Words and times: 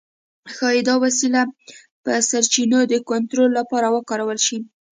ښايي 0.53 0.81
دا 0.89 0.95
وسیله 1.03 1.41
پر 2.03 2.13
سرچینو 2.29 2.79
د 2.91 2.93
کنټرول 3.09 3.49
لپاره 3.59 3.87
وکارول 3.95 4.39
شي. 4.47 4.57